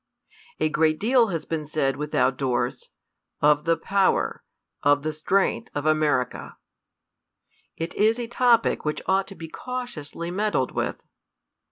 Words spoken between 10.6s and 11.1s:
with.